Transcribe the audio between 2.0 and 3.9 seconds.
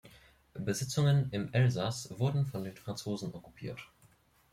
wurden von den Franzosen okkupiert.